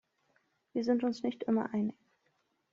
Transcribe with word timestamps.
Wir 0.73 0.83
sind 0.83 1.03
uns 1.03 1.21
nicht 1.21 1.43
immer 1.43 1.71
einig. 1.75 1.93